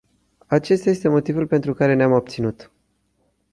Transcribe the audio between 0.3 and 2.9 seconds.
Acesta este motivul pentru care ne-am abținut.